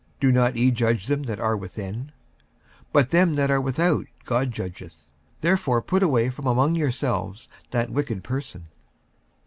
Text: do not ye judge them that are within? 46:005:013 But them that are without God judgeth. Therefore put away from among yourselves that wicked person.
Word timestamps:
do 0.19 0.31
not 0.31 0.55
ye 0.55 0.71
judge 0.71 1.05
them 1.05 1.21
that 1.21 1.39
are 1.39 1.55
within? 1.55 2.05
46:005:013 2.91 2.93
But 2.93 3.09
them 3.11 3.35
that 3.35 3.51
are 3.51 3.61
without 3.61 4.07
God 4.25 4.49
judgeth. 4.51 5.11
Therefore 5.41 5.79
put 5.83 6.01
away 6.01 6.31
from 6.31 6.47
among 6.47 6.73
yourselves 6.73 7.47
that 7.69 7.91
wicked 7.91 8.23
person. 8.23 8.69